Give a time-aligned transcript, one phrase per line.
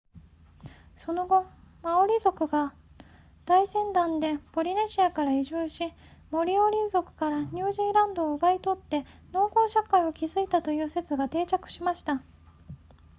[1.05, 1.45] その後
[1.83, 2.73] マオリ族が
[3.45, 5.93] 大船団でポリネシアから移住し
[6.31, 12.23] モリオーリ族からニュージーランドを奪い取って農耕社会を築いたという説が定着しました